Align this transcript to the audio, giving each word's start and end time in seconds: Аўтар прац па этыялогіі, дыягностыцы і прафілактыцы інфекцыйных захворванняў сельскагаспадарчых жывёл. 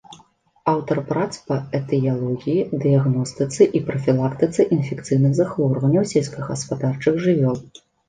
Аўтар 0.71 1.01
прац 1.09 1.27
па 1.51 1.57
этыялогіі, 1.79 2.65
дыягностыцы 2.85 3.69
і 3.81 3.85
прафілактыцы 3.93 4.61
інфекцыйных 4.79 5.31
захворванняў 5.45 6.13
сельскагаспадарчых 6.17 7.25
жывёл. 7.27 7.67